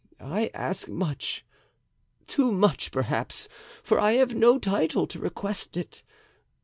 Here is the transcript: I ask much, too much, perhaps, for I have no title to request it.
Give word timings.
I 0.19 0.49
ask 0.55 0.89
much, 0.89 1.45
too 2.25 2.51
much, 2.51 2.91
perhaps, 2.91 3.47
for 3.83 3.99
I 3.99 4.13
have 4.13 4.33
no 4.33 4.57
title 4.57 5.05
to 5.05 5.19
request 5.19 5.77
it. 5.77 6.01